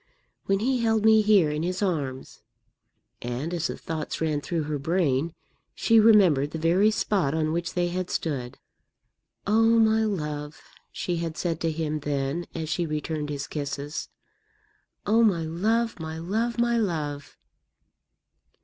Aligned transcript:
When 0.47 0.61
he 0.61 0.79
held 0.79 1.05
me 1.05 1.21
here 1.21 1.51
in 1.51 1.61
his 1.61 1.83
arms" 1.83 2.41
and, 3.21 3.53
as 3.53 3.67
the 3.67 3.77
thoughts 3.77 4.19
ran 4.19 4.41
through 4.41 4.63
her 4.63 4.79
brain, 4.79 5.35
she 5.75 5.99
remembered 5.99 6.49
the 6.49 6.57
very 6.57 6.89
spot 6.89 7.35
on 7.35 7.51
which 7.51 7.75
they 7.75 7.89
had 7.89 8.09
stood 8.09 8.57
"oh, 9.45 9.77
my 9.77 10.03
love!" 10.03 10.59
she 10.91 11.17
had 11.17 11.37
said 11.37 11.59
to 11.61 11.71
him 11.71 11.99
then 11.99 12.47
as 12.55 12.67
she 12.67 12.87
returned 12.87 13.29
his 13.29 13.45
kisses 13.45 14.09
"oh, 15.05 15.21
my 15.23 15.43
love, 15.43 15.99
my 15.99 16.17
love, 16.17 16.57
my 16.57 16.79
love!" 16.79 17.37